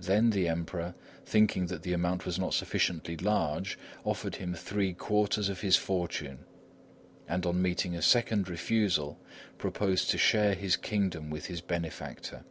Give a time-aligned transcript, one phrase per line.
[0.00, 5.48] Then the Emperor, thinking that the amount was not sufficiently large, offered him three quarters
[5.48, 6.40] of his fortune,
[7.28, 9.20] and on meeting a second refusal,
[9.58, 12.44] proposed to share his kingdom with his benefactor.